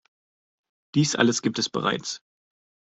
Dies 0.95 1.15
alles 1.15 1.43
gibt 1.43 1.59
es 1.59 1.69
bereits. 1.69 2.23